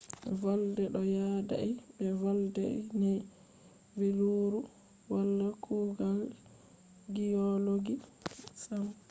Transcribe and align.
volde 0.41 0.83
ɗo 0.93 1.01
yaadai 1.15 1.69
be 1.95 2.05
volde 2.21 2.65
ne 2.99 3.11
vi 3.97 4.07
leuru 4.17 4.59
wala 5.11 5.47
kugal 5.63 6.19
giyologi 7.13 7.95
sam 8.63 8.85